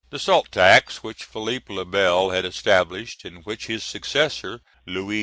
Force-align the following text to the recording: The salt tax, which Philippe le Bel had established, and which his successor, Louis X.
The 0.09 0.17
salt 0.17 0.51
tax, 0.51 1.03
which 1.03 1.23
Philippe 1.23 1.71
le 1.71 1.85
Bel 1.85 2.31
had 2.31 2.43
established, 2.43 3.23
and 3.23 3.45
which 3.45 3.67
his 3.67 3.83
successor, 3.83 4.61
Louis 4.87 5.17
X. 5.17 5.19